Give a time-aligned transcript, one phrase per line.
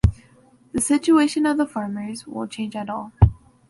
[0.71, 3.11] The situation of the farmers won’t change at all.